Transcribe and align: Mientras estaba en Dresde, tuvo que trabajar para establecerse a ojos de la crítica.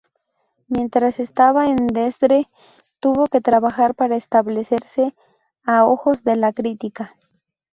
Mientras 0.67 1.19
estaba 1.19 1.67
en 1.67 1.75
Dresde, 1.85 2.49
tuvo 2.99 3.27
que 3.27 3.39
trabajar 3.39 3.93
para 3.93 4.15
establecerse 4.15 5.13
a 5.63 5.85
ojos 5.85 6.23
de 6.23 6.37
la 6.37 6.51
crítica. 6.53 7.15